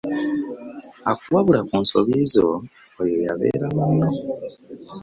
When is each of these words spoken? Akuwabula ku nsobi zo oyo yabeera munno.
Akuwabula 1.11 1.59
ku 1.69 1.75
nsobi 1.83 2.15
zo 2.33 2.47
oyo 3.01 3.15
yabeera 3.25 3.67
munno. 3.75 4.07